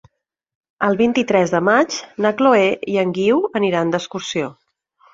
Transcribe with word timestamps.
El 0.87 0.97
vint-i-tres 1.01 1.53
de 1.57 1.61
maig 1.69 1.99
na 2.27 2.33
Chloé 2.41 2.65
i 2.97 3.01
en 3.05 3.15
Guiu 3.21 3.47
aniran 3.63 3.97
d'excursió. 3.97 4.55